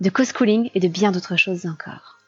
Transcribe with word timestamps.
de 0.00 0.10
co-schooling 0.10 0.70
et 0.74 0.80
de 0.80 0.88
bien 0.88 1.12
d'autres 1.12 1.36
choses 1.36 1.66
encore. 1.66 2.18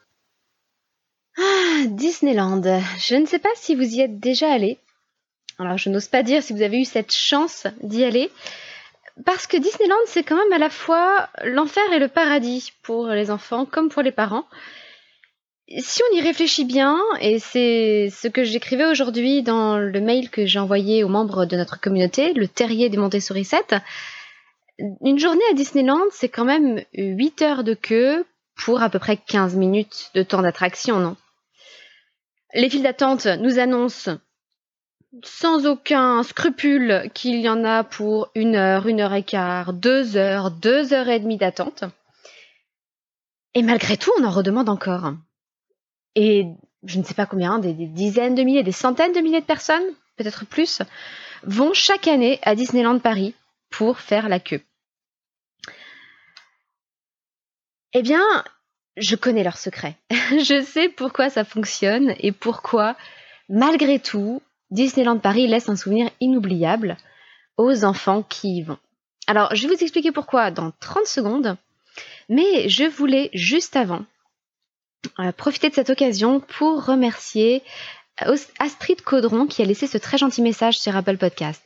Ah, 1.39 1.87
Disneyland. 1.87 2.63
Je 2.99 3.15
ne 3.15 3.27
sais 3.27 3.39
pas 3.39 3.51
si 3.55 3.75
vous 3.75 3.83
y 3.83 4.01
êtes 4.01 4.19
déjà 4.19 4.53
allé, 4.53 4.79
alors 5.59 5.79
je 5.79 5.91
n'ose 5.91 6.09
pas 6.09 6.23
dire 6.23 6.43
si 6.43 6.53
vous 6.53 6.63
avez 6.63 6.81
eu 6.81 6.85
cette 6.85 7.13
chance 7.13 7.67
d'y 7.83 8.05
aller, 8.05 8.31
parce 9.25 9.47
que 9.47 9.57
Disneyland, 9.57 9.97
c'est 10.07 10.23
quand 10.23 10.37
même 10.37 10.53
à 10.53 10.59
la 10.59 10.71
fois 10.71 11.29
l'enfer 11.45 11.83
et 11.93 11.99
le 11.99 12.09
paradis 12.09 12.73
pour 12.83 13.09
les 13.09 13.31
enfants 13.31 13.67
comme 13.67 13.89
pour 13.89 14.03
les 14.03 14.13
parents. 14.13 14.45
Si 15.79 16.03
on 16.11 16.17
y 16.17 16.21
réfléchit 16.21 16.65
bien, 16.65 16.99
et 17.21 17.39
c'est 17.39 18.09
ce 18.11 18.27
que 18.27 18.43
j'écrivais 18.43 18.87
aujourd'hui 18.87 19.43
dans 19.43 19.79
le 19.79 20.01
mail 20.01 20.29
que 20.29 20.45
j'ai 20.45 20.59
envoyé 20.59 21.05
aux 21.05 21.09
membres 21.09 21.45
de 21.45 21.57
notre 21.57 21.81
communauté, 21.81 22.33
le 22.33 22.49
terrier 22.49 22.89
des 22.89 22.97
Montessori 22.97 23.45
7, 23.45 23.77
une 25.01 25.19
journée 25.19 25.45
à 25.51 25.55
Disneyland, 25.55 26.05
c'est 26.11 26.29
quand 26.29 26.45
même 26.45 26.83
8 26.95 27.43
heures 27.43 27.65
de 27.65 27.75
queue 27.75 28.25
pour 28.57 28.83
à 28.83 28.91
peu 28.91 28.99
près 28.99 29.17
15 29.17 29.57
minutes 29.57 30.11
de 30.15 30.23
temps 30.23 30.43
d'attraction, 30.43 30.99
non? 30.99 31.17
Les 32.55 32.69
files 32.69 32.83
d'attente 32.83 33.27
nous 33.27 33.59
annoncent 33.59 34.19
sans 35.25 35.67
aucun 35.67 36.23
scrupule 36.23 37.11
qu'il 37.15 37.41
y 37.41 37.49
en 37.49 37.65
a 37.65 37.85
pour 37.85 38.31
une 38.35 38.55
heure, 38.55 38.87
une 38.87 39.01
heure 39.01 39.15
et 39.15 39.23
quart, 39.23 39.73
deux 39.73 40.17
heures, 40.17 40.51
deux 40.51 40.93
heures 40.93 41.09
et 41.09 41.21
demie 41.21 41.37
d'attente. 41.37 41.85
Et 43.55 43.63
malgré 43.63 43.97
tout, 43.97 44.13
on 44.19 44.25
en 44.25 44.31
redemande 44.31 44.69
encore. 44.69 45.13
Et 46.15 46.47
je 46.85 46.99
ne 46.99 47.05
sais 47.05 47.15
pas 47.15 47.27
combien, 47.27 47.59
des, 47.59 47.73
dizaines 47.73 48.35
de 48.35 48.43
milliers, 48.43 48.63
des 48.63 48.73
centaines 48.73 49.13
de 49.13 49.21
milliers 49.21 49.41
de 49.41 49.47
personnes, 49.47 49.83
peut-être 50.17 50.47
plus, 50.47 50.83
vont 51.43 51.73
chaque 51.73 52.07
année 52.07 52.39
à 52.43 52.55
Disneyland 52.55 52.99
Paris 53.01 53.35
pour 53.71 53.99
faire 53.99 54.29
la 54.29 54.41
queue. 54.41 54.61
Eh 57.93 58.03
bien, 58.03 58.23
je 58.97 59.17
connais 59.17 59.43
leur 59.43 59.57
secret. 59.57 59.97
je 60.11 60.65
sais 60.65 60.89
pourquoi 60.89 61.31
ça 61.31 61.45
fonctionne 61.45 62.15
et 62.19 62.33
pourquoi, 62.33 62.97
malgré 63.49 63.99
tout, 63.99 64.43
Disneyland 64.71 65.19
Paris 65.19 65.47
laisse 65.47 65.69
un 65.69 65.77
souvenir 65.77 66.11
inoubliable 66.21 66.97
aux 67.57 67.85
enfants 67.85 68.23
qui 68.23 68.59
y 68.59 68.63
vont. 68.63 68.79
Alors, 69.27 69.55
je 69.55 69.67
vais 69.67 69.75
vous 69.75 69.83
expliquer 69.83 70.13
pourquoi 70.13 70.51
dans 70.51 70.73
30 70.81 71.07
secondes, 71.07 71.57
mais 72.29 72.69
je 72.69 72.85
voulais 72.85 73.31
juste 73.33 73.77
avant 73.77 74.05
euh, 75.19 75.33
profiter 75.33 75.69
de 75.69 75.75
cette 75.75 75.91
occasion 75.91 76.41
pour 76.41 76.85
remercier 76.85 77.63
euh, 78.23 78.37
Astrid 78.59 79.03
Caudron 79.03 79.47
qui 79.47 79.63
a 79.63 79.65
laissé 79.65 79.87
ce 79.87 79.99
très 79.99 80.19
gentil 80.19 80.43
message 80.43 80.79
sur 80.79 80.97
Apple 80.97 81.17
Podcast. 81.17 81.63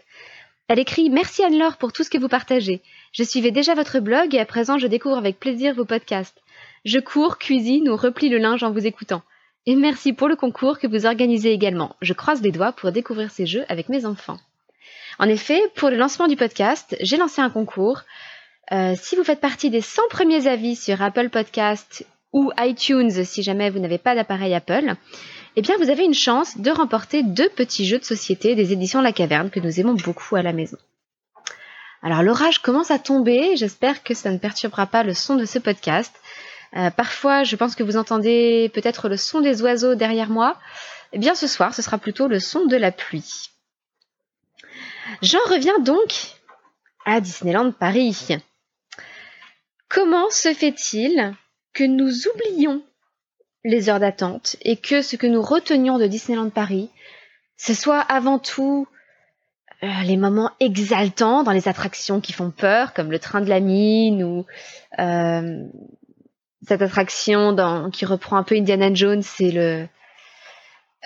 Elle 0.68 0.78
écrit 0.78 1.10
Merci 1.10 1.44
Anne-Laure 1.44 1.76
pour 1.76 1.92
tout 1.92 2.04
ce 2.04 2.10
que 2.10 2.18
vous 2.18 2.28
partagez. 2.28 2.82
Je 3.14 3.22
suivais 3.22 3.52
déjà 3.52 3.74
votre 3.74 4.00
blog 4.00 4.34
et 4.34 4.40
à 4.40 4.44
présent 4.44 4.76
je 4.76 4.88
découvre 4.88 5.16
avec 5.16 5.38
plaisir 5.38 5.72
vos 5.72 5.84
podcasts. 5.84 6.42
Je 6.84 6.98
cours, 6.98 7.38
cuisine 7.38 7.88
ou 7.88 7.96
replie 7.96 8.28
le 8.28 8.38
linge 8.38 8.64
en 8.64 8.72
vous 8.72 8.88
écoutant. 8.88 9.22
Et 9.66 9.76
merci 9.76 10.12
pour 10.12 10.26
le 10.26 10.34
concours 10.34 10.80
que 10.80 10.88
vous 10.88 11.06
organisez 11.06 11.52
également. 11.52 11.94
Je 12.02 12.12
croise 12.12 12.42
les 12.42 12.50
doigts 12.50 12.72
pour 12.72 12.90
découvrir 12.90 13.30
ces 13.30 13.46
jeux 13.46 13.64
avec 13.68 13.88
mes 13.88 14.04
enfants. 14.04 14.40
En 15.20 15.28
effet, 15.28 15.62
pour 15.76 15.90
le 15.90 15.96
lancement 15.96 16.26
du 16.26 16.34
podcast, 16.34 16.96
j'ai 17.00 17.16
lancé 17.16 17.40
un 17.40 17.50
concours. 17.50 18.00
Euh, 18.72 18.94
si 19.00 19.14
vous 19.14 19.22
faites 19.22 19.40
partie 19.40 19.70
des 19.70 19.80
100 19.80 20.02
premiers 20.10 20.48
avis 20.48 20.74
sur 20.74 21.00
Apple 21.00 21.30
Podcast 21.30 22.04
ou 22.32 22.50
iTunes, 22.58 23.24
si 23.24 23.44
jamais 23.44 23.70
vous 23.70 23.78
n'avez 23.78 23.98
pas 23.98 24.16
d'appareil 24.16 24.54
Apple, 24.54 24.96
eh 25.54 25.62
bien 25.62 25.76
vous 25.76 25.88
avez 25.88 26.02
une 26.02 26.14
chance 26.14 26.58
de 26.58 26.72
remporter 26.72 27.22
deux 27.22 27.48
petits 27.50 27.86
jeux 27.86 28.00
de 28.00 28.04
société 28.04 28.56
des 28.56 28.72
éditions 28.72 29.00
La 29.00 29.12
Caverne 29.12 29.50
que 29.50 29.60
nous 29.60 29.78
aimons 29.78 29.94
beaucoup 29.94 30.34
à 30.34 30.42
la 30.42 30.52
maison. 30.52 30.78
Alors 32.04 32.22
l'orage 32.22 32.58
commence 32.58 32.90
à 32.90 32.98
tomber, 32.98 33.56
j'espère 33.56 34.02
que 34.02 34.12
ça 34.12 34.30
ne 34.30 34.36
perturbera 34.36 34.86
pas 34.86 35.02
le 35.02 35.14
son 35.14 35.36
de 35.36 35.46
ce 35.46 35.58
podcast. 35.58 36.14
Euh, 36.76 36.90
parfois, 36.90 37.44
je 37.44 37.56
pense 37.56 37.74
que 37.74 37.82
vous 37.82 37.96
entendez 37.96 38.70
peut-être 38.74 39.08
le 39.08 39.16
son 39.16 39.40
des 39.40 39.62
oiseaux 39.62 39.94
derrière 39.94 40.28
moi. 40.28 40.58
Eh 41.14 41.18
bien, 41.18 41.34
ce 41.34 41.46
soir, 41.46 41.74
ce 41.74 41.80
sera 41.80 41.96
plutôt 41.96 42.28
le 42.28 42.40
son 42.40 42.66
de 42.66 42.76
la 42.76 42.92
pluie. 42.92 43.48
J'en 45.22 45.42
reviens 45.48 45.78
donc 45.78 46.12
à 47.06 47.22
Disneyland 47.22 47.72
Paris. 47.72 48.28
Comment 49.88 50.28
se 50.28 50.52
fait-il 50.52 51.34
que 51.72 51.84
nous 51.84 52.28
oublions 52.28 52.82
les 53.64 53.88
heures 53.88 54.00
d'attente 54.00 54.56
et 54.60 54.76
que 54.76 55.00
ce 55.00 55.16
que 55.16 55.26
nous 55.26 55.40
retenions 55.40 55.96
de 55.96 56.06
Disneyland 56.06 56.50
Paris, 56.50 56.90
ce 57.56 57.72
soit 57.72 58.00
avant 58.00 58.38
tout 58.38 58.86
euh, 59.82 59.88
les 60.04 60.16
moments 60.16 60.50
exaltants 60.60 61.42
dans 61.42 61.52
les 61.52 61.68
attractions 61.68 62.20
qui 62.20 62.32
font 62.32 62.50
peur, 62.50 62.94
comme 62.94 63.10
le 63.10 63.18
train 63.18 63.40
de 63.40 63.48
la 63.48 63.60
mine 63.60 64.22
ou 64.22 64.46
euh, 64.98 65.64
cette 66.66 66.80
attraction 66.80 67.90
qui 67.90 68.04
reprend 68.06 68.36
un 68.36 68.44
peu 68.44 68.54
Indiana 68.54 68.92
Jones, 68.94 69.22
c'est 69.22 69.50
le 69.50 69.86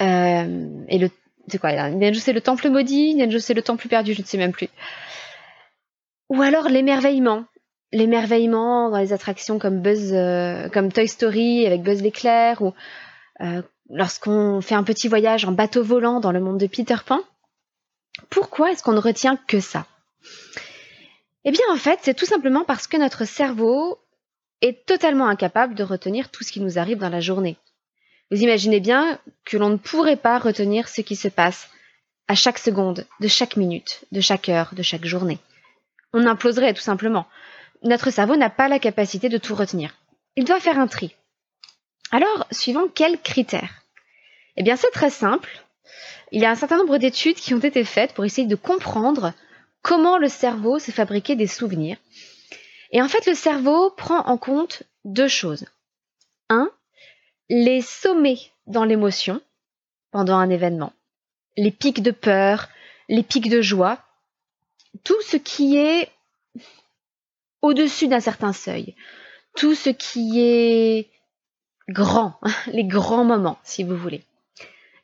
euh, 0.01 0.85
et 0.89 0.99
le 0.99 1.11
c'est 1.49 1.59
quoi 1.59 1.71
Indiana 1.71 2.13
Jones 2.13 2.23
c'est 2.23 2.33
le 2.33 2.41
temple 2.41 2.69
maudit, 2.69 3.13
Indiana 3.13 3.33
Jones 3.33 3.41
c'est 3.41 3.55
le 3.55 3.63
temple 3.63 3.89
perdu, 3.89 4.15
je 4.15 4.21
ne 4.21 4.27
sais 4.27 4.39
même 4.39 4.53
plus. 4.53 4.69
Ou 6.29 6.43
alors 6.43 6.69
l'émerveillement, 6.69 7.45
l'émerveillement 7.93 8.91
dans 8.91 8.99
les 8.99 9.13
attractions 9.13 9.59
comme 9.59 9.81
Buzz, 9.81 10.13
euh, 10.13 10.69
comme 10.69 10.93
Toy 10.93 11.09
Story 11.09 11.67
avec 11.67 11.83
Buzz 11.83 12.03
l'éclair, 12.03 12.63
ou 12.63 12.75
lorsqu'on 13.91 14.61
fait 14.61 14.75
un 14.75 14.83
petit 14.83 15.09
voyage 15.09 15.45
en 15.45 15.53
bateau 15.53 15.83
volant 15.83 16.21
dans 16.21 16.33
le 16.33 16.41
monde 16.41 16.59
de 16.59 16.67
Peter 16.67 16.97
Pan. 17.05 17.21
Pourquoi 18.31 18.73
est-ce 18.73 18.83
qu'on 18.83 18.93
ne 18.93 19.01
retient 19.01 19.37
que 19.37 19.61
ça? 19.61 19.87
Eh 21.45 21.51
bien 21.51 21.65
en 21.71 21.77
fait, 21.77 22.01
c'est 22.03 22.15
tout 22.15 22.27
simplement 22.27 22.65
parce 22.65 22.87
que 22.87 22.97
notre 22.97 23.25
cerveau 23.25 23.99
est 24.61 24.85
totalement 24.87 25.29
incapable 25.29 25.75
de 25.75 25.85
retenir 25.85 26.31
tout 26.31 26.45
ce 26.45 26.53
qui 26.53 26.61
nous 26.61 26.79
arrive 26.79 26.99
dans 26.99 27.09
la 27.09 27.21
journée. 27.21 27.57
Vous 28.31 28.43
imaginez 28.43 28.81
bien 28.81 29.19
que 29.45 29.57
l'on 29.57 29.71
ne 29.71 29.77
pourrait 29.77 30.17
pas 30.17 30.39
retenir 30.39 30.89
ce 30.89 31.01
qui 31.01 31.17
se 31.17 31.29
passe 31.29 31.71
à 32.27 32.35
chaque 32.35 32.59
seconde, 32.59 33.07
de 33.21 33.29
chaque 33.29 33.57
minute, 33.57 34.05
de 34.13 34.21
chaque 34.21 34.49
heure, 34.49 34.75
de 34.75 34.83
chaque 34.83 35.07
journée. 35.07 35.39
On 36.13 36.27
imploserait 36.27 36.75
tout 36.75 36.83
simplement. 36.83 37.27
Notre 37.83 38.11
cerveau 38.11 38.37
n'a 38.37 38.51
pas 38.51 38.69
la 38.69 38.79
capacité 38.79 39.29
de 39.29 39.39
tout 39.39 39.55
retenir. 39.55 39.95
Il 40.37 40.45
doit 40.45 40.61
faire 40.61 40.79
un 40.79 40.87
tri. 40.87 41.15
Alors, 42.11 42.47
suivant 42.51 42.89
quels 42.89 43.21
critères? 43.21 43.83
Eh 44.57 44.63
bien, 44.63 44.77
c'est 44.77 44.91
très 44.91 45.11
simple. 45.11 45.65
Il 46.33 46.41
y 46.41 46.45
a 46.45 46.51
un 46.51 46.55
certain 46.55 46.77
nombre 46.77 46.99
d'études 46.99 47.37
qui 47.37 47.55
ont 47.55 47.61
été 47.61 47.85
faites 47.85 48.13
pour 48.13 48.25
essayer 48.25 48.47
de 48.47 48.55
comprendre 48.55 49.33
comment 49.83 50.19
le 50.19 50.29
cerveau 50.29 50.79
s'est 50.79 50.93
fabriqué 50.93 51.37
des 51.37 51.47
souvenirs. 51.47 51.97
Et 52.93 53.03
en 53.03 53.09
fait, 53.09 53.27
le 53.27 53.35
cerveau 53.35 53.91
prend 53.91 54.21
en 54.21 54.37
compte 54.37 54.83
deux 55.05 55.29
choses. 55.29 55.67
Un, 56.49 56.71
les 57.49 57.83
sommets 57.83 58.41
dans 58.67 58.85
l'émotion 58.85 59.41
pendant 60.11 60.37
un 60.37 60.51
événement, 60.51 60.93
les 61.57 61.71
pics 61.71 62.03
de 62.03 62.11
peur, 62.11 62.69
les 63.09 63.23
pics 63.23 63.51
de 63.51 63.61
joie, 63.61 63.99
tout 65.05 65.21
ce 65.23 65.37
qui 65.37 65.77
est 65.77 66.11
au-dessus 67.63 68.09
d'un 68.09 68.21
certain 68.21 68.53
seuil, 68.53 68.95
tout 69.57 69.75
ce 69.75 69.91
qui 69.91 70.41
est 70.41 71.11
grand, 71.89 72.39
les 72.67 72.85
grands 72.85 73.25
moments, 73.25 73.59
si 73.65 73.85
vous 73.85 73.97
voulez. 73.97 74.23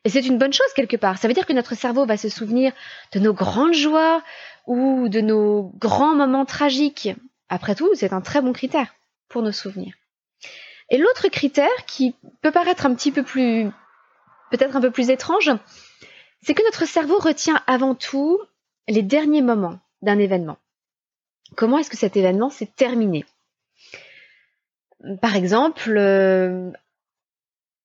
Et 0.05 0.11
c'est 0.11 0.27
une 0.27 0.39
bonne 0.39 0.53
chose 0.53 0.73
quelque 0.75 0.97
part. 0.97 1.19
Ça 1.19 1.29
veut 1.29 1.35
dire 1.35 1.47
que 1.47 1.53
notre 1.53 1.75
cerveau 1.75 2.05
va 2.05 2.17
se 2.17 2.29
souvenir 2.29 2.73
de 3.13 3.21
nos 3.21 3.33
grandes 3.33 3.75
joies 3.75 4.23
ou 4.67 5.09
de 5.09 5.21
nos 5.21 5.73
grands 5.79 6.15
moments 6.15 6.45
tragiques. 6.45 7.09
Après 7.49 7.75
tout, 7.75 7.91
c'est 7.95 8.13
un 8.13 8.21
très 8.21 8.43
bon 8.43 8.53
critère 8.53 8.95
pour 9.29 9.43
nos 9.43 9.53
souvenirs. 9.53 9.95
Et 10.91 10.99
l'autre 10.99 11.29
critère 11.29 11.87
qui 11.87 12.15
peut 12.43 12.51
paraître 12.51 12.85
un 12.85 12.95
petit 12.95 13.13
peu 13.13 13.23
plus, 13.23 13.71
peut-être 14.51 14.77
un 14.77 14.81
peu 14.81 14.91
plus 14.91 15.09
étrange, 15.09 15.51
c'est 16.43 16.55
que 16.55 16.65
notre 16.65 16.87
cerveau 16.87 17.19
retient 17.19 17.63
avant 17.67 17.95
tout 17.95 18.39
les 18.89 19.03
derniers 19.03 19.43
moments 19.43 19.81
d'un 20.03 20.19
événement. 20.19 20.59
Comment 21.57 21.79
est-ce 21.79 21.91
que 21.91 21.97
cet 21.97 22.17
événement 22.17 22.51
s'est 22.51 22.71
terminé? 22.77 23.25
Par 25.23 25.37
exemple, 25.37 25.97
euh, 25.97 26.71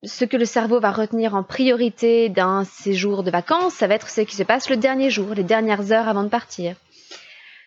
ce 0.04 0.26
que 0.26 0.38
le 0.38 0.46
cerveau 0.46 0.80
va 0.80 0.92
retenir 0.92 1.36
en 1.36 1.44
priorité 1.44 2.30
d'un 2.30 2.64
séjour 2.64 3.24
de 3.24 3.32
vacances, 3.32 3.74
ça 3.74 3.88
va 3.88 3.96
être 3.96 4.10
ce 4.10 4.22
qui 4.22 4.36
se 4.36 4.44
passe 4.44 4.70
le 4.70 4.78
dernier 4.78 5.10
jour, 5.10 5.34
les 5.34 5.44
dernières 5.44 5.92
heures 5.92 6.08
avant 6.08 6.24
de 6.24 6.30
partir. 6.30 6.76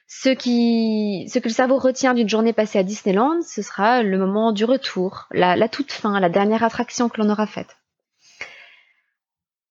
Ce, 0.06 0.29
que 0.29 1.49
le 1.49 1.52
cerveau 1.52 1.79
retient 1.79 2.14
d'une 2.14 2.29
journée 2.29 2.52
passée 2.52 2.79
à 2.79 2.82
Disneyland, 2.82 3.40
ce 3.43 3.62
sera 3.62 4.02
le 4.02 4.19
moment 4.19 4.52
du 4.52 4.64
retour, 4.64 5.26
la, 5.31 5.56
la 5.56 5.69
toute 5.69 5.93
fin, 5.93 6.20
la 6.20 6.29
dernière 6.29 6.62
attraction 6.62 7.08
que 7.08 7.20
l'on 7.20 7.31
aura 7.31 7.46
faite. 7.46 7.76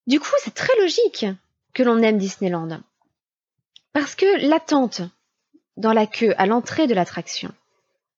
Du 0.08 0.20
coup, 0.20 0.32
c'est 0.44 0.54
très 0.54 0.76
logique 0.80 1.26
que 1.74 1.84
l'on 1.84 2.02
aime 2.02 2.18
Disneyland. 2.18 2.82
Parce 3.94 4.16
que 4.16 4.48
l'attente 4.48 5.02
dans 5.78 5.94
la 5.94 6.08
queue 6.08 6.34
à 6.38 6.48
l'entrée 6.48 6.88
de 6.88 6.94
l'attraction, 6.94 7.52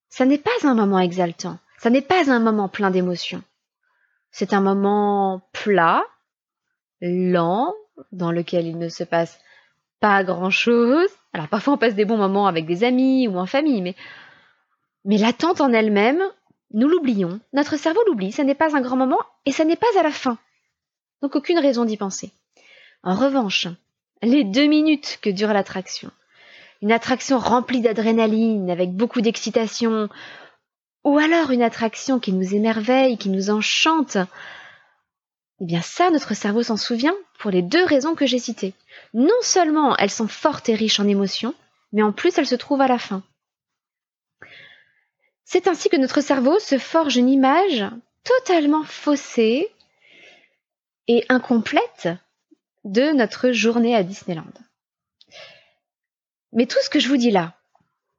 ça 0.09 0.25
n'est 0.25 0.37
pas 0.37 0.51
un 0.63 0.75
moment 0.75 0.99
exaltant, 0.99 1.57
ça 1.77 1.89
n'est 1.89 2.01
pas 2.01 2.31
un 2.31 2.39
moment 2.39 2.69
plein 2.69 2.89
d'émotions. 2.89 3.43
C'est 4.33 4.53
un 4.53 4.61
moment 4.61 5.47
plat, 5.53 6.03
lent, 7.01 7.71
dans 8.11 8.31
lequel 8.31 8.65
il 8.65 8.79
ne 8.79 8.89
se 8.89 9.03
passe 9.03 9.39
pas 9.99 10.23
grand-chose. 10.23 11.07
Alors 11.33 11.47
parfois 11.49 11.75
on 11.75 11.77
passe 11.77 11.93
des 11.93 12.03
bons 12.03 12.17
moments 12.17 12.47
avec 12.47 12.65
des 12.65 12.83
amis 12.83 13.27
ou 13.27 13.37
en 13.37 13.45
famille, 13.45 13.83
mais, 13.83 13.95
mais 15.05 15.19
l'attente 15.19 15.61
en 15.61 15.71
elle-même, 15.71 16.19
nous 16.71 16.87
l'oublions. 16.87 17.39
Notre 17.53 17.77
cerveau 17.77 18.01
l'oublie, 18.07 18.31
ça 18.31 18.43
n'est 18.43 18.55
pas 18.55 18.75
un 18.75 18.81
grand 18.81 18.97
moment 18.97 19.19
et 19.45 19.51
ça 19.51 19.65
n'est 19.65 19.75
pas 19.75 19.85
à 19.99 20.03
la 20.03 20.11
fin. 20.11 20.39
Donc 21.21 21.35
aucune 21.35 21.59
raison 21.59 21.85
d'y 21.85 21.97
penser. 21.97 22.31
En 23.03 23.13
revanche, 23.13 23.67
les 24.23 24.43
deux 24.43 24.65
minutes 24.65 25.19
que 25.21 25.29
dure 25.29 25.53
l'attraction, 25.53 26.09
une 26.81 26.91
attraction 26.91 27.37
remplie 27.37 27.81
d'adrénaline, 27.81 28.71
avec 28.71 28.95
beaucoup 28.95 29.21
d'excitation, 29.21 30.09
ou 31.03 31.17
alors 31.17 31.51
une 31.51 31.61
attraction 31.61 32.19
qui 32.19 32.31
nous 32.31 32.55
émerveille, 32.55 33.17
qui 33.17 33.29
nous 33.29 33.49
enchante, 33.49 34.17
eh 35.59 35.65
bien 35.65 35.81
ça, 35.81 36.09
notre 36.09 36.33
cerveau 36.33 36.63
s'en 36.63 36.77
souvient 36.77 37.15
pour 37.39 37.51
les 37.51 37.61
deux 37.61 37.85
raisons 37.85 38.15
que 38.15 38.25
j'ai 38.25 38.39
citées. 38.39 38.73
Non 39.13 39.41
seulement 39.41 39.95
elles 39.97 40.09
sont 40.09 40.27
fortes 40.27 40.69
et 40.69 40.75
riches 40.75 40.99
en 40.99 41.07
émotions, 41.07 41.53
mais 41.91 42.03
en 42.03 42.11
plus 42.11 42.37
elles 42.37 42.47
se 42.47 42.55
trouvent 42.55 42.81
à 42.81 42.87
la 42.87 42.99
fin. 42.99 43.23
C'est 45.45 45.67
ainsi 45.67 45.89
que 45.89 45.97
notre 45.97 46.21
cerveau 46.21 46.57
se 46.59 46.77
forge 46.77 47.15
une 47.15 47.29
image 47.29 47.85
totalement 48.23 48.83
faussée 48.83 49.69
et 51.07 51.25
incomplète 51.29 52.09
de 52.85 53.11
notre 53.11 53.51
journée 53.51 53.95
à 53.95 54.03
Disneyland. 54.03 54.53
Mais 56.53 56.65
tout 56.65 56.79
ce 56.81 56.89
que 56.89 56.99
je 56.99 57.07
vous 57.07 57.17
dis 57.17 57.31
là, 57.31 57.53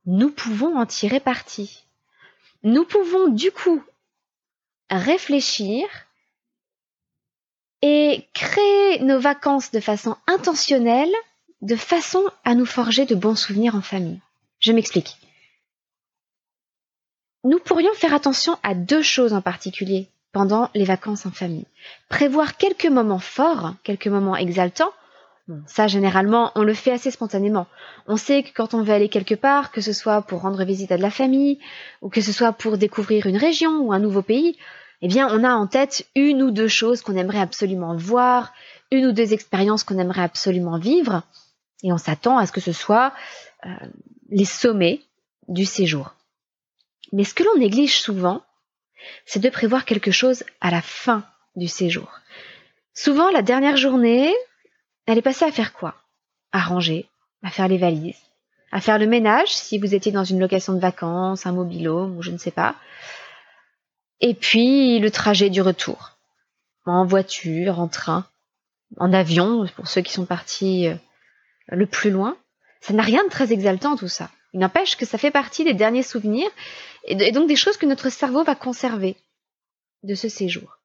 nous 0.06 0.30
pouvons 0.30 0.76
en 0.76 0.86
tirer 0.86 1.20
parti 1.20 1.83
nous 2.64 2.84
pouvons 2.84 3.28
du 3.28 3.52
coup 3.52 3.82
réfléchir 4.90 5.86
et 7.82 8.26
créer 8.32 9.00
nos 9.00 9.20
vacances 9.20 9.70
de 9.70 9.80
façon 9.80 10.16
intentionnelle, 10.26 11.12
de 11.60 11.76
façon 11.76 12.24
à 12.44 12.54
nous 12.54 12.66
forger 12.66 13.04
de 13.04 13.14
bons 13.14 13.36
souvenirs 13.36 13.74
en 13.74 13.82
famille. 13.82 14.20
Je 14.60 14.72
m'explique. 14.72 15.18
Nous 17.44 17.58
pourrions 17.58 17.92
faire 17.92 18.14
attention 18.14 18.58
à 18.62 18.74
deux 18.74 19.02
choses 19.02 19.34
en 19.34 19.42
particulier 19.42 20.08
pendant 20.32 20.70
les 20.74 20.86
vacances 20.86 21.26
en 21.26 21.30
famille. 21.30 21.66
Prévoir 22.08 22.56
quelques 22.56 22.86
moments 22.86 23.18
forts, 23.18 23.74
quelques 23.82 24.06
moments 24.06 24.36
exaltants, 24.36 24.92
ça, 25.66 25.86
généralement, 25.86 26.52
on 26.54 26.62
le 26.62 26.72
fait 26.72 26.92
assez 26.92 27.10
spontanément. 27.10 27.66
On 28.06 28.16
sait 28.16 28.42
que 28.42 28.50
quand 28.54 28.72
on 28.72 28.82
veut 28.82 28.94
aller 28.94 29.10
quelque 29.10 29.34
part, 29.34 29.72
que 29.72 29.82
ce 29.82 29.92
soit 29.92 30.22
pour 30.22 30.40
rendre 30.40 30.64
visite 30.64 30.90
à 30.90 30.96
de 30.96 31.02
la 31.02 31.10
famille, 31.10 31.58
ou 32.00 32.08
que 32.08 32.22
ce 32.22 32.32
soit 32.32 32.52
pour 32.52 32.78
découvrir 32.78 33.26
une 33.26 33.36
région 33.36 33.78
ou 33.80 33.92
un 33.92 33.98
nouveau 33.98 34.22
pays, 34.22 34.56
eh 35.02 35.08
bien, 35.08 35.28
on 35.30 35.44
a 35.44 35.52
en 35.52 35.66
tête 35.66 36.06
une 36.14 36.42
ou 36.42 36.50
deux 36.50 36.68
choses 36.68 37.02
qu'on 37.02 37.16
aimerait 37.16 37.40
absolument 37.40 37.94
voir, 37.94 38.54
une 38.90 39.06
ou 39.06 39.12
deux 39.12 39.34
expériences 39.34 39.84
qu'on 39.84 39.98
aimerait 39.98 40.22
absolument 40.22 40.78
vivre, 40.78 41.22
et 41.82 41.92
on 41.92 41.98
s'attend 41.98 42.38
à 42.38 42.46
ce 42.46 42.52
que 42.52 42.62
ce 42.62 42.72
soit 42.72 43.12
euh, 43.66 43.68
les 44.30 44.46
sommets 44.46 45.02
du 45.48 45.66
séjour. 45.66 46.14
Mais 47.12 47.24
ce 47.24 47.34
que 47.34 47.42
l'on 47.42 47.58
néglige 47.58 48.00
souvent, 48.00 48.42
c'est 49.26 49.40
de 49.40 49.50
prévoir 49.50 49.84
quelque 49.84 50.10
chose 50.10 50.42
à 50.62 50.70
la 50.70 50.80
fin 50.80 51.24
du 51.54 51.68
séjour. 51.68 52.08
Souvent, 52.94 53.30
la 53.30 53.42
dernière 53.42 53.76
journée, 53.76 54.32
elle 55.06 55.18
est 55.18 55.26
à 55.26 55.52
faire 55.52 55.72
quoi? 55.72 55.94
À 56.52 56.60
ranger, 56.60 57.08
à 57.42 57.50
faire 57.50 57.68
les 57.68 57.78
valises, 57.78 58.20
à 58.72 58.80
faire 58.80 58.98
le 58.98 59.06
ménage 59.06 59.54
si 59.54 59.78
vous 59.78 59.94
étiez 59.94 60.12
dans 60.12 60.24
une 60.24 60.40
location 60.40 60.72
de 60.72 60.80
vacances, 60.80 61.46
un 61.46 61.52
mobilhome 61.52 62.16
ou 62.16 62.22
je 62.22 62.30
ne 62.30 62.38
sais 62.38 62.50
pas. 62.50 62.74
Et 64.20 64.34
puis 64.34 64.98
le 64.98 65.10
trajet 65.10 65.50
du 65.50 65.60
retour. 65.60 66.12
En 66.86 67.04
voiture, 67.06 67.80
en 67.80 67.88
train, 67.88 68.26
en 68.98 69.12
avion, 69.12 69.66
pour 69.74 69.88
ceux 69.88 70.02
qui 70.02 70.12
sont 70.12 70.26
partis 70.26 70.88
euh, 70.88 70.94
le 71.68 71.86
plus 71.86 72.10
loin. 72.10 72.36
Ça 72.80 72.92
n'a 72.92 73.02
rien 73.02 73.24
de 73.24 73.30
très 73.30 73.52
exaltant 73.52 73.96
tout 73.96 74.08
ça. 74.08 74.30
Il 74.52 74.60
n'empêche 74.60 74.96
que 74.96 75.06
ça 75.06 75.18
fait 75.18 75.30
partie 75.30 75.64
des 75.64 75.74
derniers 75.74 76.02
souvenirs 76.02 76.50
et 77.06 77.32
donc 77.32 77.48
des 77.48 77.56
choses 77.56 77.76
que 77.76 77.86
notre 77.86 78.08
cerveau 78.08 78.44
va 78.44 78.54
conserver 78.54 79.16
de 80.02 80.14
ce 80.14 80.28
séjour. 80.28 80.78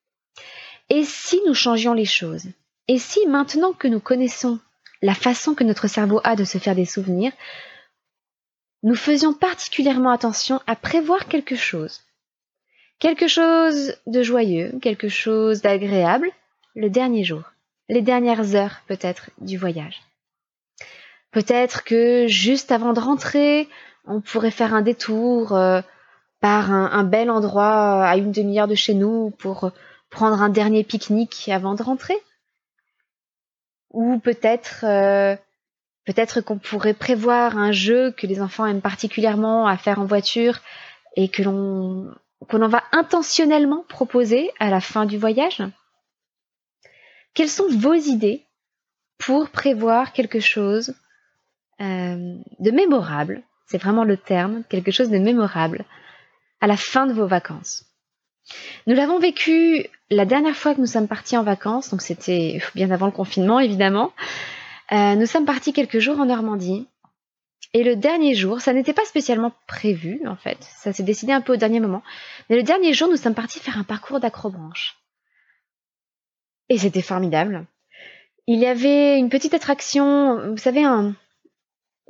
Et 0.90 1.04
si 1.04 1.40
nous 1.46 1.54
changions 1.54 1.94
les 1.94 2.06
choses? 2.06 2.48
Et 2.90 2.98
si 2.98 3.26
maintenant 3.28 3.72
que 3.72 3.88
nous 3.88 4.00
connaissons 4.00 4.60
la 5.04 5.14
façon 5.14 5.54
que 5.54 5.64
notre 5.64 5.88
cerveau 5.88 6.20
a 6.24 6.36
de 6.36 6.44
se 6.44 6.58
faire 6.58 6.74
des 6.74 6.86
souvenirs, 6.86 7.32
nous 8.82 8.96
faisions 8.96 9.32
particulièrement 9.32 10.10
attention 10.10 10.60
à 10.66 10.76
prévoir 10.76 11.28
quelque 11.28 11.56
chose, 11.56 12.02
quelque 12.98 13.28
chose 13.28 13.96
de 14.08 14.24
joyeux, 14.24 14.74
quelque 14.82 15.08
chose 15.08 15.62
d'agréable, 15.62 16.32
le 16.76 16.90
dernier 16.90 17.24
jour, 17.24 17.44
les 17.90 18.02
dernières 18.02 18.56
heures 18.56 18.82
peut-être 18.88 19.30
du 19.40 19.56
voyage. 19.58 20.02
Peut-être 21.30 21.84
que 21.84 22.26
juste 22.28 22.72
avant 22.72 22.94
de 22.94 23.00
rentrer, 23.00 23.70
on 24.06 24.20
pourrait 24.20 24.50
faire 24.50 24.74
un 24.74 24.82
détour 24.82 25.56
euh, 25.56 25.82
par 26.40 26.72
un, 26.72 26.90
un, 26.92 27.04
bel 27.04 27.30
endroit 27.30 28.04
à 28.04 28.18
une 28.18 28.32
demi-heure 28.32 28.68
de 28.68 28.74
chez 28.74 28.96
nous 28.96 29.30
pour 29.38 29.70
prendre 30.10 30.42
un 30.42 30.50
dernier 30.50 30.84
pique-nique 30.84 31.50
avant 31.50 31.76
de 31.76 31.84
rentrer. 31.84 32.18
Ou 33.92 34.20
peut-être 34.20 34.86
euh, 34.86 35.36
peut-être 36.06 36.42
qu'on 36.42 36.58
pourrait 36.58 36.94
prévoir 36.94 37.58
un 37.58 37.72
jeu 37.72 38.12
que 38.12 38.28
les 38.28 38.42
enfants 38.42 38.66
aiment 38.66 38.82
particulièrement 38.82 39.68
à 39.68 39.78
faire 39.78 40.00
en 40.00 40.06
voiture 40.06 40.60
et 41.16 41.30
que 41.30 41.44
l'on 41.44 42.14
qu'on 42.48 42.62
en 42.62 42.70
va 42.70 42.84
intentionnellement 42.92 43.84
proposer 43.90 44.50
à 44.60 44.70
la 44.70 44.80
fin 44.80 45.06
du 45.06 45.18
voyage 45.18 45.62
Quelles 47.34 47.50
sont 47.50 47.68
vos 47.70 47.94
idées 47.94 48.46
pour 49.18 49.50
prévoir 49.50 50.14
quelque 50.14 50.40
chose 50.40 50.96
euh, 51.82 52.38
de 52.60 52.72
mémorable? 52.72 53.44
C'est 53.68 53.78
vraiment 53.78 54.06
le 54.06 54.18
terme, 54.18 54.64
quelque 54.70 54.92
chose 54.92 55.10
de 55.10 55.20
mémorable 55.20 55.86
à 56.62 56.68
la 56.68 56.78
fin 56.78 57.06
de 57.06 57.14
vos 57.14 57.28
vacances. 57.28 57.89
Nous 58.88 58.96
l'avons 58.96 59.20
vécu 59.20 59.86
la 60.10 60.26
dernière 60.26 60.56
fois 60.56 60.74
que 60.74 60.80
nous 60.80 60.88
sommes 60.88 61.08
partis 61.08 61.38
en 61.38 61.44
vacances, 61.44 61.90
donc 61.90 62.02
c'était 62.02 62.62
bien 62.76 62.92
avant 62.92 63.06
le 63.06 63.12
confinement 63.12 63.60
évidemment. 63.60 64.12
Euh, 64.92 65.16
nous 65.16 65.26
sommes 65.26 65.46
partis 65.46 65.74
quelques 65.74 66.00
jours 66.00 66.20
en 66.20 66.26
Normandie. 66.26 66.88
Et 67.74 67.84
le 67.84 67.96
dernier 67.96 68.34
jour, 68.34 68.62
ça 68.62 68.74
n'était 68.74 68.94
pas 68.94 69.06
spécialement 69.06 69.52
prévu 69.68 70.22
en 70.28 70.36
fait, 70.36 70.58
ça 70.62 70.92
s'est 70.92 71.04
décidé 71.04 71.32
un 71.32 71.42
peu 71.42 71.54
au 71.54 71.58
dernier 71.58 71.80
moment. 71.80 72.02
Mais 72.50 72.56
le 72.56 72.64
dernier 72.64 72.94
jour, 72.94 73.08
nous 73.08 73.18
sommes 73.18 73.36
partis 73.36 73.60
faire 73.60 73.78
un 73.78 73.84
parcours 73.84 74.20
d'acrobranche. 74.20 74.98
Et 76.70 76.78
c'était 76.78 77.02
formidable. 77.02 77.66
Il 78.48 78.60
y 78.60 78.66
avait 78.66 79.20
une 79.20 79.30
petite 79.30 79.54
attraction, 79.54 80.52
vous 80.52 80.58
savez, 80.58 80.84
un, 80.84 81.14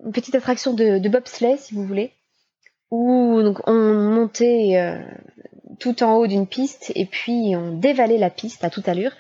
une 0.05 0.11
petite 0.13 0.35
attraction 0.35 0.73
de, 0.73 1.09
bobsleigh 1.09 1.57
si 1.57 1.75
vous 1.75 1.85
voulez, 1.85 2.13
où 2.91 3.41
on 3.65 3.93
montait 4.13 4.77
euh, 4.77 5.01
tout 5.79 6.03
en 6.03 6.15
haut 6.15 6.27
d'une 6.27 6.47
piste 6.47 6.91
et 6.95 7.05
puis 7.05 7.55
on 7.55 7.71
dévalait 7.71 8.17
la 8.17 8.29
piste 8.29 8.63
à 8.63 8.69
toute 8.69 8.87
allure. 8.87 9.11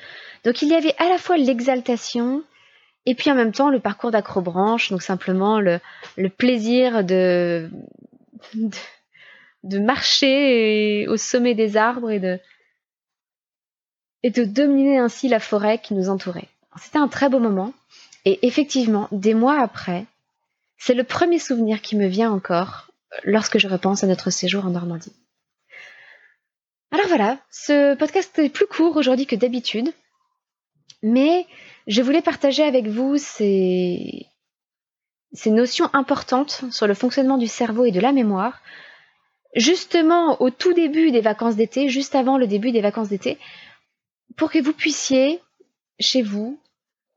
Donc 0.43 0.61
il 0.61 0.69
y 0.69 0.75
avait 0.75 0.95
à 0.97 1.09
la 1.09 1.17
fois 1.17 1.37
l'exaltation 1.37 2.43
et 3.05 3.15
puis 3.15 3.31
en 3.31 3.35
même 3.35 3.51
temps 3.51 3.69
le 3.69 3.79
parcours 3.79 4.11
d'acrobranche, 4.11 4.91
donc 4.91 5.01
simplement 5.01 5.59
le, 5.59 5.79
plaisir 6.29 7.03
de, 7.03 7.69
marcher 9.63 11.07
au 11.07 11.17
sommet 11.17 11.55
des 11.55 11.77
arbres 11.77 12.11
et 12.11 12.19
de 14.29 14.43
dominer 14.43 14.97
ainsi 14.97 15.27
la 15.27 15.39
forêt 15.39 15.79
qui 15.79 15.93
nous 15.93 16.09
entourait. 16.09 16.49
C'était 16.79 16.99
un 16.99 17.07
très 17.07 17.29
beau 17.29 17.39
moment 17.39 17.73
et 18.25 18.45
effectivement, 18.45 19.07
des 19.11 19.33
mois 19.33 19.59
après, 19.59 20.05
c'est 20.77 20.93
le 20.93 21.03
premier 21.03 21.39
souvenir 21.39 21.81
qui 21.81 21.95
me 21.95 22.07
vient 22.07 22.31
encore 22.31 22.91
lorsque 23.23 23.57
je 23.57 23.67
repense 23.67 24.03
à 24.03 24.07
notre 24.07 24.29
séjour 24.29 24.65
en 24.65 24.69
Normandie. 24.69 25.13
Alors 26.91 27.07
voilà, 27.07 27.39
ce 27.51 27.95
podcast 27.95 28.37
est 28.39 28.49
plus 28.49 28.65
court 28.65 28.97
aujourd'hui 28.97 29.27
que 29.27 29.35
d'habitude, 29.35 29.93
mais 31.03 31.45
je 31.87 32.01
voulais 32.01 32.21
partager 32.21 32.63
avec 32.63 32.87
vous 32.87 33.17
ces, 33.17 34.25
ces 35.33 35.51
notions 35.51 35.89
importantes 35.93 36.63
sur 36.71 36.87
le 36.87 36.95
fonctionnement 36.95 37.37
du 37.37 37.47
cerveau 37.47 37.85
et 37.85 37.91
de 37.91 37.99
la 37.99 38.11
mémoire, 38.11 38.61
justement 39.55 40.41
au 40.41 40.49
tout 40.49 40.73
début 40.73 41.11
des 41.11 41.21
vacances 41.21 41.55
d'été, 41.55 41.89
juste 41.89 42.15
avant 42.15 42.37
le 42.37 42.47
début 42.47 42.71
des 42.71 42.81
vacances 42.81 43.09
d'été, 43.09 43.37
pour 44.35 44.51
que 44.51 44.61
vous 44.61 44.73
puissiez, 44.73 45.39
chez 45.99 46.21
vous, 46.21 46.59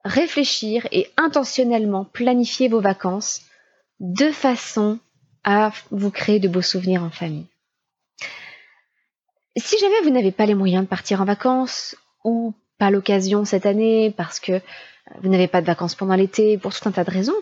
réfléchir 0.04 0.86
et 0.90 1.08
intentionnellement 1.16 2.04
planifier 2.04 2.68
vos 2.68 2.80
vacances 2.80 3.42
de 4.00 4.30
façon 4.32 4.98
à 5.44 5.72
vous 5.90 6.10
créer 6.10 6.40
de 6.40 6.48
beaux 6.48 6.62
souvenirs 6.62 7.02
en 7.02 7.10
famille. 7.10 7.46
Si 9.56 9.78
jamais 9.78 10.00
vous 10.02 10.10
n'avez 10.10 10.32
pas 10.32 10.46
les 10.46 10.54
moyens 10.54 10.84
de 10.84 10.88
partir 10.88 11.20
en 11.20 11.24
vacances 11.24 11.96
ou 12.24 12.54
pas 12.78 12.90
l'occasion 12.90 13.44
cette 13.44 13.66
année 13.66 14.14
parce 14.16 14.40
que 14.40 14.60
vous 15.20 15.28
n'avez 15.28 15.48
pas 15.48 15.60
de 15.60 15.66
vacances 15.66 15.94
pendant 15.94 16.14
l'été 16.14 16.56
pour 16.56 16.72
tout 16.72 16.88
un 16.88 16.92
tas 16.92 17.04
de 17.04 17.10
raisons, 17.10 17.36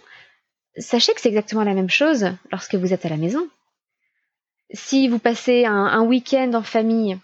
sachez 0.77 1.15
que 1.15 1.21
c'est 1.21 1.29
exactement 1.29 1.63
la 1.63 1.75
même 1.75 1.91
chose 1.91 2.33
lorsque 2.51 2.75
vous 2.75 2.93
êtes 2.93 3.07
à 3.07 3.09
la 3.09 3.17
maison. 3.17 3.47
Si 4.73 5.09
vous 5.09 5.19
passez 5.19 5.65
un, 5.65 5.87
un 5.87 6.03
week-end 6.03 6.53
en 6.55 6.63
famille, 6.63 7.19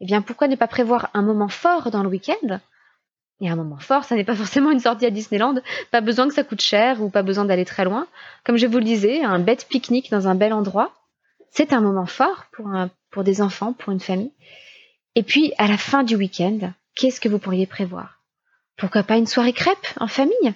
eh 0.00 0.06
bien 0.06 0.22
pourquoi 0.22 0.48
ne 0.48 0.56
pas 0.56 0.68
prévoir 0.68 1.10
un 1.14 1.22
moment 1.22 1.48
fort 1.48 1.90
dans 1.90 2.02
le 2.02 2.08
week-end? 2.08 2.60
Et 3.40 3.48
un 3.48 3.56
moment 3.56 3.78
fort, 3.78 4.04
ça 4.04 4.14
n'est 4.14 4.24
pas 4.24 4.36
forcément 4.42 4.70
une 4.70 4.80
sortie 4.80 5.06
à 5.06 5.10
Disneyland, 5.10 5.56
pas 5.90 6.00
besoin 6.00 6.28
que 6.28 6.34
ça 6.34 6.44
coûte 6.44 6.60
cher 6.60 7.02
ou 7.02 7.10
pas 7.10 7.22
besoin 7.22 7.44
d'aller 7.44 7.64
très 7.64 7.84
loin. 7.84 8.06
Comme 8.44 8.56
je 8.56 8.66
vous 8.66 8.78
le 8.78 8.84
disais, 8.84 9.22
un 9.22 9.38
bête 9.38 9.66
pique-nique 9.68 10.10
dans 10.10 10.28
un 10.28 10.34
bel 10.34 10.52
endroit, 10.52 10.92
c'est 11.54 11.72
un 11.72 11.80
moment 11.80 12.06
fort 12.06 12.46
pour, 13.10 13.24
des 13.24 13.40
enfants, 13.40 13.72
pour 13.72 13.92
une 13.92 14.00
famille. 14.00 14.32
Et 15.14 15.22
puis, 15.22 15.52
à 15.56 15.68
la 15.68 15.78
fin 15.78 16.02
du 16.02 16.16
week-end, 16.16 16.72
qu'est-ce 16.96 17.20
que 17.20 17.28
vous 17.28 17.38
pourriez 17.38 17.66
prévoir? 17.66 18.20
Pourquoi 18.76 19.04
pas 19.04 19.16
une 19.16 19.28
soirée 19.28 19.52
crêpe 19.52 19.86
en 20.00 20.08
famille? 20.08 20.54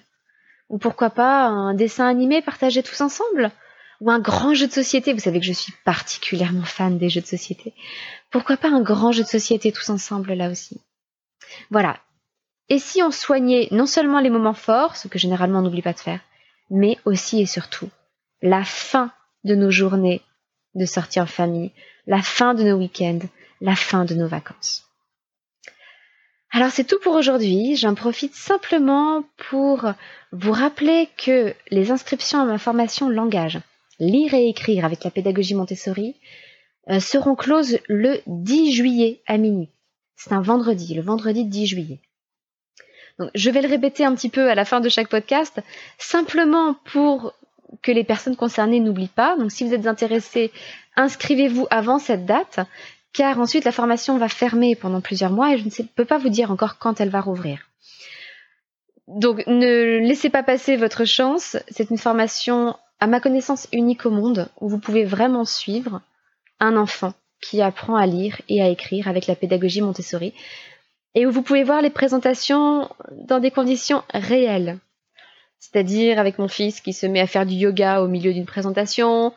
Ou 0.69 0.79
pourquoi 0.79 1.11
pas 1.11 1.47
un 1.47 1.73
dessin 1.73 2.07
animé 2.09 2.43
partagé 2.43 2.83
tous 2.83 3.01
ensemble? 3.01 3.53
Ou 4.01 4.11
un 4.11 4.19
grand 4.19 4.55
jeu 4.55 4.67
de 4.67 4.73
société? 4.73 5.13
Vous 5.13 5.21
savez 5.21 5.39
que 5.39 5.47
je 5.47 5.53
suis 5.53 5.73
particulièrement 5.85 6.65
fan 6.65 6.99
des 6.99 7.09
jeux 7.09 7.21
de 7.21 7.27
société. 7.27 7.75
Pourquoi 8.31 8.57
pas 8.57 8.69
un 8.69 8.83
grand 8.83 9.13
jeu 9.13 9.23
de 9.23 9.29
société 9.29 9.71
tous 9.71 9.89
ensemble 9.91 10.33
là 10.33 10.51
aussi? 10.51 10.81
Voilà, 11.71 11.99
et 12.69 12.79
si 12.79 13.03
on 13.03 13.11
soignait 13.11 13.69
non 13.71 13.87
seulement 13.87 14.21
les 14.21 14.31
moments 14.31 14.53
forts, 14.53 14.97
ce 14.97 15.09
que 15.09 15.19
généralement 15.19 15.61
on 15.61 15.63
n'oublie 15.63 15.83
pas 15.83 15.95
de 15.95 16.01
faire, 16.01 16.21
mais 16.71 16.99
aussi 17.05 17.41
et 17.41 17.47
surtout 17.47 17.89
la 18.43 18.65
fin 18.65 19.11
de 19.45 19.55
nos 19.55 19.71
journées 19.71 20.23
de 20.79 20.87
sortie 20.87 21.21
en 21.21 21.27
famille, 21.27 21.73
la 22.07 22.23
fin 22.23 22.55
de 22.55 22.63
nos 22.63 22.77
week-ends, 22.77 23.21
la 23.61 23.77
fin 23.77 24.05
de 24.05 24.15
nos 24.15 24.29
vacances. 24.29 24.85
Alors 26.51 26.71
c'est 26.71 26.85
tout 26.85 26.99
pour 27.03 27.15
aujourd'hui. 27.15 27.77
J'en 27.77 27.95
profite 27.95 28.35
simplement 28.35 29.25
pour 29.51 29.93
vous 30.33 30.53
rappeler 30.53 31.09
que 31.19 31.55
les 31.71 31.91
inscriptions 31.91 32.41
à 32.41 32.45
ma 32.45 32.59
formation 32.59 33.09
langage, 33.11 33.61
lire 33.99 34.33
et 34.33 34.49
écrire 34.49 34.85
avec 34.85 35.05
la 35.05 35.11
pédagogie 35.11 35.55
Montessori, 35.55 36.17
euh, 36.89 37.01
seront 37.01 37.35
closes 37.35 37.79
le 37.89 38.21
10 38.27 38.73
juillet 38.73 39.23
à 39.27 39.37
minuit. 39.37 39.69
C'est 40.17 40.33
un 40.33 40.41
vendredi, 40.41 40.95
le 40.95 41.03
vendredi 41.03 41.45
10 41.45 41.67
juillet 41.67 42.01
je 43.35 43.51
vais 43.51 43.63
le 43.63 43.69
répéter 43.69 44.05
un 44.05 44.15
petit 44.15 44.29
peu 44.29 44.51
à 44.51 44.55
la 44.55 44.65
fin 44.65 44.81
de 44.81 44.89
chaque 44.89 45.09
podcast, 45.09 45.61
simplement 45.99 46.75
pour 46.93 47.35
que 47.83 47.93
les 47.93 48.05
personnes 48.05 48.37
concernées 48.37 48.81
n'oublient 48.81 49.09
pas. 49.09 49.37
Donc, 49.37 49.51
si 49.51 49.65
vous 49.65 49.75
êtes 49.75 49.87
intéressé, 49.87 50.53
inscrivez-vous 50.97 51.67
avant 51.71 51.99
cette 51.99 52.27
date, 52.27 52.61
car 53.13 53.39
ensuite 53.39 53.65
la 53.65 53.73
formation 53.73 54.19
va 54.19 54.29
fermer 54.29 54.75
pendant 54.75 55.01
plusieurs 55.01 55.33
mois 55.33 55.53
et 55.53 55.59
je 55.59 55.65
ne 55.65 55.89
peux 55.95 56.05
pas 56.05 56.19
vous 56.19 56.29
dire 56.29 56.51
encore 56.51 56.79
quand 56.79 57.01
elle 57.01 57.11
va 57.11 57.21
rouvrir. 57.21 57.69
Donc, 59.07 59.47
ne 59.47 59.99
laissez 60.07 60.29
pas 60.29 60.43
passer 60.43 60.77
votre 60.77 61.05
chance. 61.05 61.57
C'est 61.69 61.91
une 61.91 61.99
formation, 61.99 62.77
à 63.01 63.07
ma 63.07 63.21
connaissance, 63.21 63.67
unique 63.73 64.05
au 64.05 64.11
monde, 64.11 64.49
où 64.61 64.69
vous 64.69 64.79
pouvez 64.79 65.05
vraiment 65.05 65.45
suivre 65.45 66.03
un 66.61 66.77
enfant 66.77 67.15
qui 67.41 67.63
apprend 67.63 67.97
à 67.97 68.07
lire 68.07 68.41
et 68.49 68.61
à 68.61 68.69
écrire 68.69 69.09
avec 69.09 69.27
la 69.27 69.37
pédagogie 69.37 69.81
Montessori 69.81 70.35
et 71.15 71.27
où 71.27 71.31
vous 71.31 71.43
pouvez 71.43 71.65
voir 71.65 71.83
les 71.83 71.91
présentations 71.91 72.89
dans 73.13 73.41
des 73.41 73.51
conditions 73.51 74.03
réelles. 74.13 74.79
C'est-à-dire 75.59 76.19
avec 76.19 76.39
mon 76.39 76.49
fils 76.49 76.81
qui 76.81 76.93
se 76.93 77.07
met 77.07 77.21
à 77.21 77.27
faire 77.27 77.47
du 77.47 77.55
yoga 77.55 78.01
au 78.01 78.09
milieu 78.09 78.33
d'une 78.33 78.47
présentation, 78.47 79.33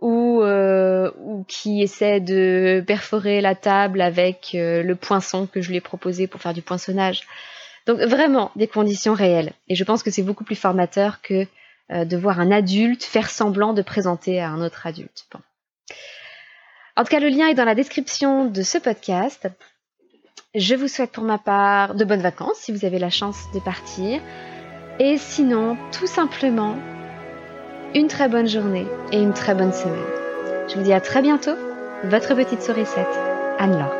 ou, 0.00 0.42
euh, 0.42 1.10
qui 1.46 1.82
essaie 1.82 2.20
de 2.20 2.82
perforer 2.86 3.40
la 3.40 3.54
table 3.54 4.00
avec 4.00 4.52
euh, 4.54 4.82
le 4.82 4.96
poinçon 4.96 5.46
que 5.46 5.60
je 5.60 5.68
lui 5.68 5.76
ai 5.76 5.80
proposé 5.80 6.26
pour 6.26 6.40
faire 6.40 6.54
du 6.54 6.62
poinçonnage. 6.62 7.22
Donc 7.86 7.98
vraiment 8.00 8.50
des 8.56 8.66
conditions 8.66 9.14
réelles. 9.14 9.52
Et 9.68 9.74
je 9.74 9.84
pense 9.84 10.02
que 10.02 10.10
c'est 10.10 10.22
beaucoup 10.22 10.44
plus 10.44 10.56
formateur 10.56 11.20
que 11.22 11.46
euh, 11.92 12.04
de 12.04 12.16
voir 12.16 12.40
un 12.40 12.50
adulte 12.50 13.04
faire 13.04 13.30
semblant 13.30 13.72
de 13.72 13.82
présenter 13.82 14.40
à 14.40 14.48
un 14.48 14.62
autre 14.62 14.86
adulte. 14.86 15.26
En 16.96 17.04
tout 17.04 17.10
cas, 17.10 17.20
le 17.20 17.28
lien 17.28 17.48
est 17.48 17.54
dans 17.54 17.64
la 17.64 17.74
description 17.74 18.46
de 18.46 18.62
ce 18.62 18.78
podcast. 18.78 19.48
Je 20.54 20.74
vous 20.74 20.88
souhaite 20.88 21.12
pour 21.12 21.24
ma 21.24 21.38
part 21.38 21.94
de 21.94 22.04
bonnes 22.04 22.22
vacances 22.22 22.58
si 22.58 22.72
vous 22.72 22.84
avez 22.84 22.98
la 22.98 23.10
chance 23.10 23.38
de 23.54 23.60
partir. 23.60 24.20
Et 24.98 25.16
sinon, 25.18 25.76
tout 25.92 26.06
simplement, 26.06 26.76
une 27.94 28.08
très 28.08 28.28
bonne 28.28 28.48
journée 28.48 28.86
et 29.12 29.20
une 29.20 29.32
très 29.32 29.54
bonne 29.54 29.72
semaine. 29.72 29.98
Je 30.68 30.76
vous 30.76 30.82
dis 30.82 30.92
à 30.92 31.00
très 31.00 31.22
bientôt, 31.22 31.56
votre 32.04 32.34
petite 32.34 32.62
sourisette, 32.62 33.18
Anne-Laure. 33.58 33.99